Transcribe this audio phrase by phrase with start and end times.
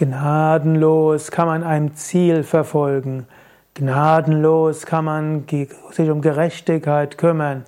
[0.00, 3.26] Gnadenlos kann man ein Ziel verfolgen.
[3.74, 5.44] Gnadenlos kann man
[5.90, 7.66] sich um Gerechtigkeit kümmern.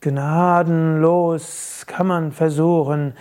[0.00, 3.14] Gnadenlos kann man versuchen,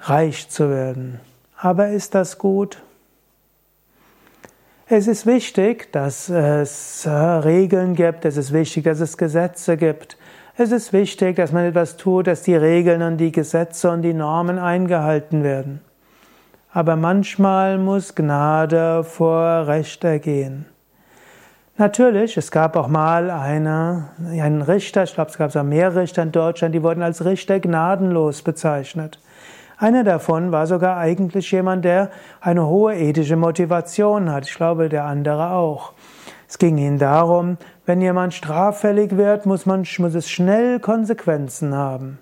[0.00, 1.20] reich zu werden.
[1.58, 2.78] Aber ist das gut?
[4.86, 10.16] Es ist wichtig, dass es äh, Regeln gibt, es ist wichtig, dass es Gesetze gibt.
[10.56, 14.14] Es ist wichtig, dass man etwas tut, dass die Regeln und die Gesetze und die
[14.14, 15.82] Normen eingehalten werden
[16.78, 20.64] aber manchmal muss Gnade vor Recht ergehen.
[21.76, 26.22] Natürlich, es gab auch mal eine, einen Richter, ich glaube, es gab auch mehr Richter
[26.22, 29.18] in Deutschland, die wurden als Richter gnadenlos bezeichnet.
[29.76, 34.46] Einer davon war sogar eigentlich jemand, der eine hohe ethische Motivation hat.
[34.46, 35.94] Ich glaube, der andere auch.
[36.48, 42.20] Es ging ihnen darum, wenn jemand straffällig wird, muss, man, muss es schnell Konsequenzen haben.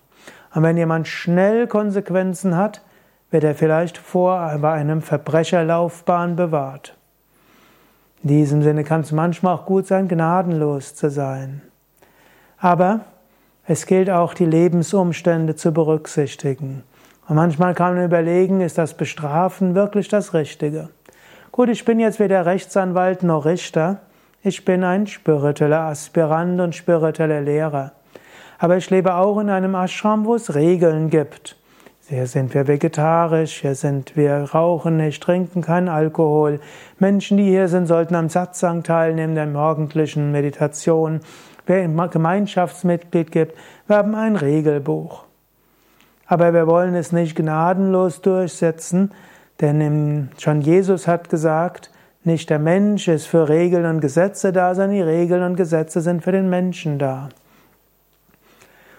[0.54, 2.80] Und wenn jemand schnell Konsequenzen hat,
[3.36, 6.96] wird er vielleicht vor einem Verbrecherlaufbahn bewahrt.
[8.22, 11.60] In diesem Sinne kann es manchmal auch gut sein, gnadenlos zu sein.
[12.56, 13.00] Aber
[13.66, 16.82] es gilt auch, die Lebensumstände zu berücksichtigen.
[17.28, 20.88] Und manchmal kann man überlegen, ist das Bestrafen wirklich das Richtige?
[21.52, 24.00] Gut, ich bin jetzt weder Rechtsanwalt noch Richter.
[24.42, 27.92] Ich bin ein spiritueller Aspirant und spiritueller Lehrer.
[28.58, 31.54] Aber ich lebe auch in einem Ashram, wo es Regeln gibt.
[32.08, 36.60] Hier sind wir vegetarisch, hier sind wir rauchen nicht, trinken keinen Alkohol.
[37.00, 41.18] Menschen, die hier sind, sollten am Satsang teilnehmen, der morgendlichen Meditation.
[41.66, 45.24] Wer ein Gemeinschaftsmitglied gibt, wir haben ein Regelbuch.
[46.26, 49.10] Aber wir wollen es nicht gnadenlos durchsetzen,
[49.60, 51.90] denn schon Jesus hat gesagt,
[52.22, 56.22] nicht der Mensch ist für Regeln und Gesetze da, sondern die Regeln und Gesetze sind
[56.22, 57.30] für den Menschen da.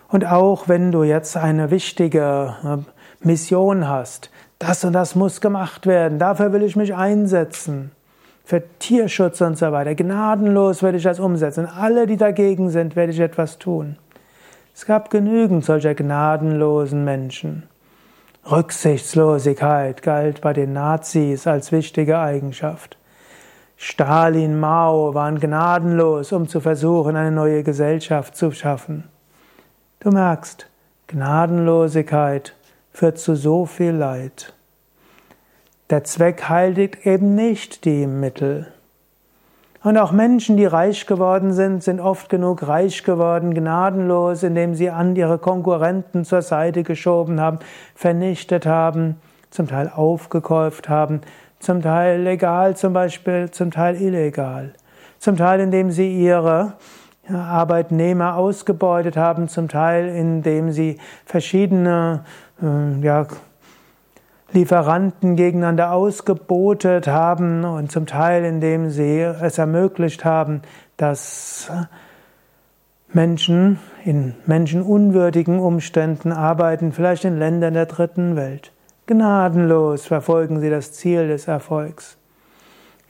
[0.09, 2.86] Und auch wenn du jetzt eine wichtige
[3.19, 4.29] Mission hast,
[4.59, 7.91] das und das muss gemacht werden, dafür will ich mich einsetzen,
[8.43, 13.11] für Tierschutz und so weiter, gnadenlos werde ich das umsetzen, alle, die dagegen sind, werde
[13.11, 13.97] ich etwas tun.
[14.73, 17.64] Es gab genügend solcher gnadenlosen Menschen.
[18.49, 22.97] Rücksichtslosigkeit galt bei den Nazis als wichtige Eigenschaft.
[23.75, 29.03] Stalin, Mao waren gnadenlos, um zu versuchen, eine neue Gesellschaft zu schaffen.
[29.99, 30.69] Du merkst,
[31.08, 32.55] Gnadenlosigkeit
[32.97, 34.55] führt zu so viel Leid.
[35.91, 38.73] Der Zweck heiligt eben nicht die Mittel.
[39.83, 44.89] Und auch Menschen, die reich geworden sind, sind oft genug reich geworden, gnadenlos, indem sie
[44.89, 47.59] an ihre Konkurrenten zur Seite geschoben haben,
[47.93, 49.17] vernichtet haben,
[49.52, 51.21] zum Teil aufgekauft haben,
[51.59, 54.73] zum Teil legal, zum Beispiel, zum Teil illegal,
[55.19, 56.73] zum Teil indem sie ihre
[57.30, 62.23] Arbeitnehmer ausgebeutet haben, zum Teil indem sie verschiedene
[62.61, 63.27] äh, ja,
[64.52, 70.61] Lieferanten gegeneinander ausgebotet haben und zum Teil indem sie es ermöglicht haben,
[70.95, 71.70] dass
[73.11, 78.71] Menschen in menschenunwürdigen Umständen arbeiten, vielleicht in Ländern der dritten Welt.
[79.05, 82.17] Gnadenlos verfolgen sie das Ziel des Erfolgs.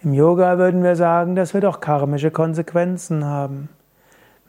[0.03, 3.69] Im Yoga würden wir sagen, das wird auch karmische Konsequenzen haben.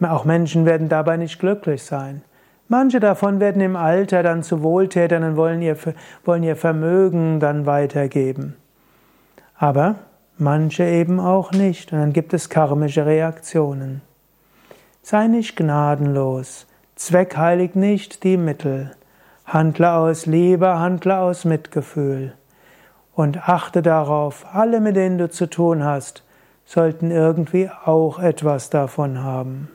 [0.01, 2.23] Auch Menschen werden dabei nicht glücklich sein.
[2.69, 5.77] Manche davon werden im Alter dann zu Wohltätern und wollen ihr,
[6.25, 8.57] wollen ihr Vermögen dann weitergeben.
[9.57, 9.97] Aber
[10.37, 11.93] manche eben auch nicht.
[11.93, 14.03] Und dann gibt es karmische Reaktionen.
[15.03, 16.67] Sei nicht gnadenlos.
[16.95, 18.93] Zweckheilig nicht die Mittel.
[19.47, 22.35] Handle aus Liebe, handle aus Mitgefühl.
[23.15, 26.23] Und achte darauf, alle, mit denen du zu tun hast,
[26.67, 29.71] sollten irgendwie auch etwas davon haben.